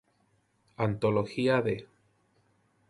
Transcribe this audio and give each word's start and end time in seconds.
Antología 0.77 1.61
de... 1.61 1.87